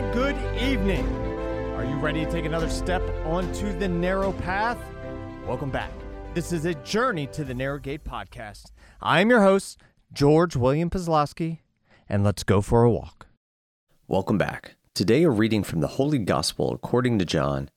[0.00, 1.06] and good evening.
[1.76, 4.78] Are you ready to take another step onto the narrow path?
[5.46, 5.92] Welcome back.
[6.32, 8.70] This is a Journey to the Narrow Gate podcast.
[9.02, 9.78] I'm your host,
[10.10, 11.58] George William Pazlowski,
[12.08, 13.26] and let's go for a walk.
[14.08, 14.76] Welcome back.
[14.94, 17.68] Today, a reading from the Holy Gospel according to John,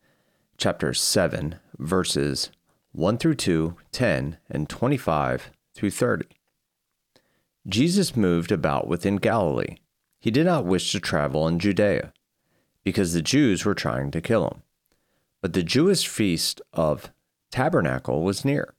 [0.58, 2.52] chapter 7, verses
[2.94, 6.26] 1 through 2, 10, and 25 through 30.
[7.68, 9.76] Jesus moved about within Galilee.
[10.24, 12.14] He did not wish to travel in Judea,
[12.86, 14.62] because the Jews were trying to kill him.
[15.42, 17.12] But the Jewish feast of
[17.52, 18.74] Tabernacle was near.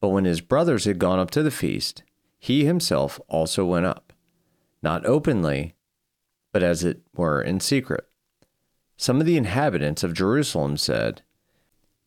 [0.00, 2.02] But when his brothers had gone up to the feast,
[2.40, 4.12] he himself also went up,
[4.82, 5.76] not openly,
[6.52, 8.04] but as it were in secret.
[8.96, 11.22] Some of the inhabitants of Jerusalem said,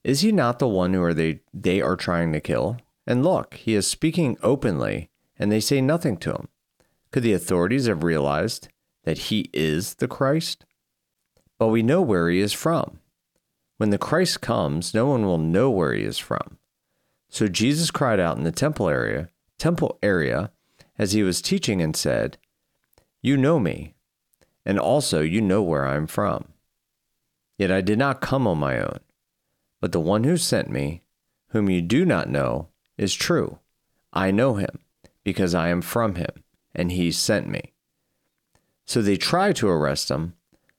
[0.04, 2.76] Is he not the one who are they, they are trying to kill?
[3.08, 6.50] And look, he is speaking openly, and they say nothing to him.
[7.12, 8.68] Could the authorities have realized
[9.04, 10.66] that he is the Christ?
[11.58, 13.00] But we know where he is from.
[13.78, 16.58] When the Christ comes, no one will know where he is from.
[17.30, 20.52] So Jesus cried out in the temple area, temple area,
[20.98, 22.38] as he was teaching and said,
[23.22, 23.96] You know me,
[24.66, 26.50] and also you know where I am from.
[27.58, 29.00] Yet I did not come on my own,
[29.80, 31.04] but the one who sent me,
[31.50, 33.60] whom you do not know, is true.
[34.12, 34.80] I know him,
[35.24, 37.74] because I am from him, and he sent me.
[38.86, 40.34] So they tried to arrest him,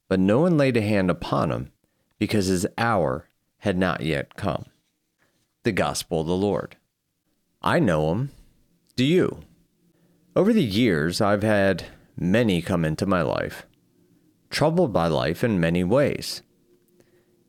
[0.08, 1.72] but no one laid a hand upon him,
[2.18, 4.64] because his hour had not yet come.
[5.62, 6.76] The Gospel of the Lord.
[7.62, 8.30] I know him.
[8.96, 9.40] Do you?
[10.34, 11.84] Over the years, I've had
[12.16, 13.66] many come into my life,
[14.48, 16.42] troubled by life in many ways,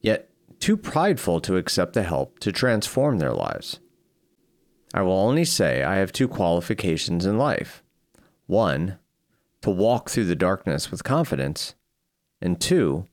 [0.02, 3.80] yet too prideful to accept the help to transform their lives.
[4.94, 7.84] I will only say I have two qualifications in life
[8.48, 8.98] one,
[9.62, 11.76] to walk through the darkness with confidence,
[12.42, 13.06] and two,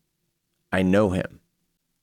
[0.72, 1.40] I know Him.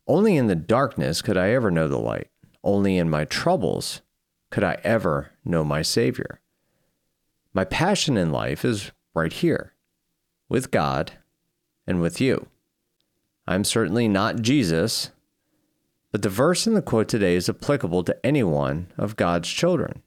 [0.08, 2.30] Only in the darkness could I ever know the light.
[2.64, 4.02] Only in my troubles
[4.52, 6.40] could I ever know my Savior.
[7.54, 9.74] My passion in life is right here,
[10.50, 11.14] with God
[11.88, 12.48] and with you.
[13.48, 15.12] I'm certainly not Jesus,
[16.12, 20.02] but the verse in the quote today is applicable to any one of God's children.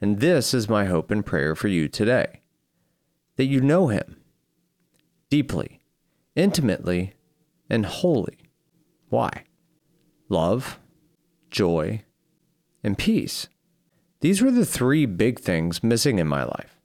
[0.00, 2.42] And this is my hope and prayer for you today
[3.36, 4.16] that you know Him
[5.30, 5.80] deeply,
[6.34, 7.14] intimately,
[7.68, 8.38] and wholly.
[9.08, 9.44] Why?
[10.28, 10.78] Love,
[11.50, 12.02] joy,
[12.82, 13.48] and peace.
[14.20, 16.80] These were the three big things missing in my life.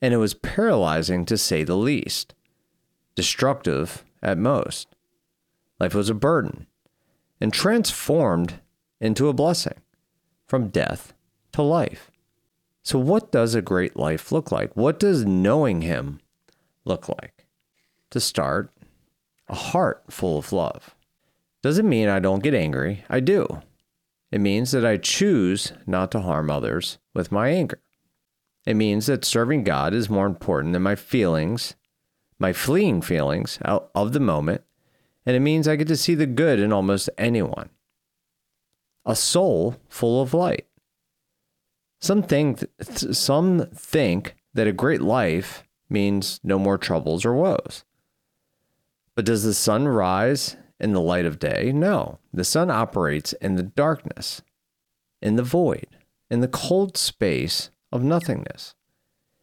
[0.00, 2.34] And it was paralyzing to say the least,
[3.14, 4.88] destructive at most.
[5.78, 6.66] Life was a burden
[7.40, 8.60] and transformed
[9.00, 9.80] into a blessing
[10.46, 11.12] from death
[11.52, 12.11] to life.
[12.82, 14.76] So, what does a great life look like?
[14.76, 16.20] What does knowing Him
[16.84, 17.46] look like?
[18.10, 18.72] To start,
[19.48, 20.94] a heart full of love.
[21.62, 23.04] Doesn't mean I don't get angry.
[23.08, 23.62] I do.
[24.32, 27.80] It means that I choose not to harm others with my anger.
[28.66, 31.74] It means that serving God is more important than my feelings,
[32.38, 34.62] my fleeing feelings out of the moment,
[35.26, 37.70] and it means I get to see the good in almost anyone.
[39.04, 40.66] A soul full of light.
[42.02, 47.84] Some think, some think that a great life means no more troubles or woes.
[49.14, 51.70] But does the sun rise in the light of day?
[51.72, 52.18] No.
[52.34, 54.42] The sun operates in the darkness,
[55.20, 55.86] in the void,
[56.28, 58.74] in the cold space of nothingness.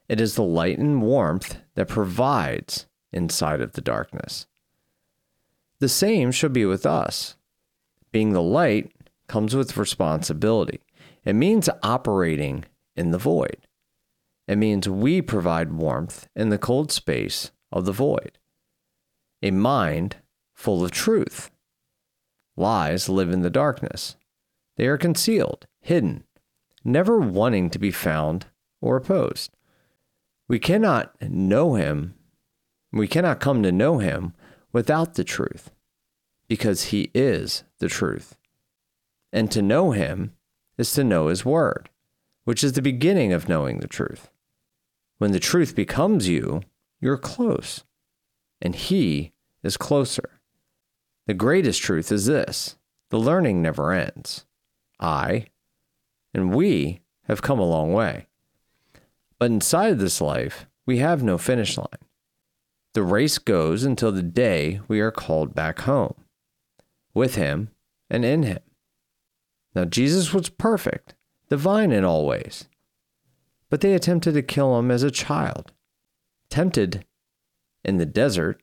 [0.10, 4.48] It is the light and warmth that provides inside of the darkness.
[5.80, 7.38] The same should be with us.
[8.12, 8.92] Being the light
[9.28, 10.82] comes with responsibility.
[11.30, 13.68] It means operating in the void.
[14.48, 18.40] It means we provide warmth in the cold space of the void.
[19.44, 20.16] A mind
[20.56, 21.52] full of truth.
[22.58, 24.16] Lies live in the darkness.
[24.76, 26.24] They are concealed, hidden,
[26.84, 28.48] never wanting to be found
[28.82, 29.52] or opposed.
[30.48, 32.16] We cannot know him,
[32.92, 34.34] we cannot come to know him
[34.74, 35.70] without the truth,
[36.48, 38.36] because he is the truth.
[39.32, 40.34] And to know him
[40.80, 41.90] is to know his word,
[42.46, 44.30] which is the beginning of knowing the truth.
[45.18, 46.62] When the truth becomes you,
[47.02, 47.84] you're close,
[48.62, 50.40] and he is closer.
[51.28, 52.78] The greatest truth is this
[53.10, 54.46] the learning never ends.
[55.00, 55.48] I
[56.34, 58.28] and we have come a long way.
[59.38, 61.88] But inside this life, we have no finish line.
[62.94, 66.16] The race goes until the day we are called back home,
[67.14, 67.70] with Him
[68.10, 68.60] and in Him.
[69.76, 71.16] Now, Jesus was perfect,
[71.50, 72.68] divine in all ways,
[73.70, 75.72] but they attempted to kill him as a child.
[76.50, 77.06] Tempted
[77.84, 78.62] in the desert,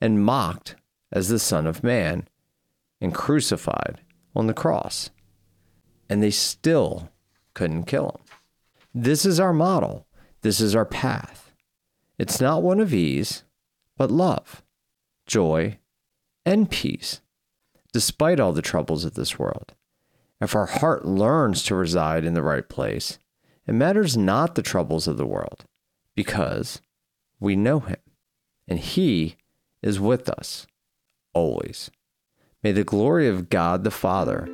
[0.00, 0.76] and mocked
[1.12, 2.28] as the Son of Man
[3.00, 4.00] and crucified
[4.34, 5.10] on the cross.
[6.08, 7.10] And they still
[7.54, 8.36] couldn't kill him.
[8.94, 10.06] This is our model.
[10.42, 11.52] This is our path.
[12.18, 13.44] It's not one of ease,
[13.96, 14.62] but love,
[15.26, 15.78] joy,
[16.44, 17.20] and peace,
[17.92, 19.74] despite all the troubles of this world.
[20.40, 23.18] If our heart learns to reside in the right place,
[23.66, 25.64] it matters not the troubles of the world,
[26.14, 26.80] because
[27.40, 27.96] we know Him,
[28.68, 29.36] and He
[29.82, 30.66] is with us
[31.32, 31.90] always.
[32.62, 34.48] May the glory of God the Father,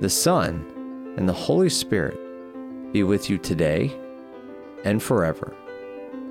[0.00, 2.18] the Son, and the Holy Spirit
[2.92, 3.92] be with you today
[4.84, 5.54] and forever,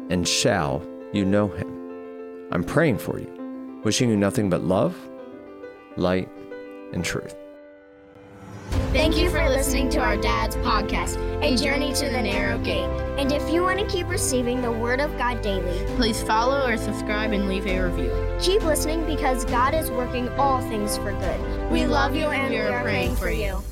[0.09, 2.47] and shall you know Him.
[2.51, 4.95] I'm praying for you, wishing you nothing but love,
[5.97, 6.29] light,
[6.93, 7.35] and truth.
[8.93, 12.87] Thank you for listening to our dad's podcast, A Journey to the Narrow Gate.
[13.17, 16.77] And if you want to keep receiving the Word of God daily, Please follow or
[16.77, 18.11] subscribe and leave a review.
[18.39, 21.71] keep listening because God is working all things for good.
[21.71, 23.63] We love you and we are praying for you.